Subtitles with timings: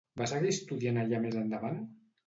[0.21, 1.83] Va seguir estudiant allà més endavant?